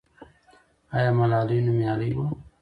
[0.95, 2.27] آیا ملالۍ نومیالۍ وه؟